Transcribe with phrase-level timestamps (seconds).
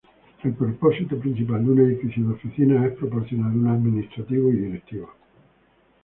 [0.43, 5.11] El propósito principal de un edificio de oficinas es proporcionar un administrativos y directivos.